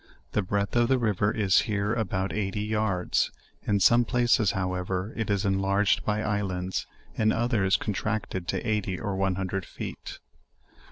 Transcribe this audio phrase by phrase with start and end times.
[0.31, 3.29] The breadth of the river is here about eighty yards:
[3.67, 9.15] in some places however, it is enlarged by islands, in others contracted to eighty or
[9.15, 10.17] one hundred feet.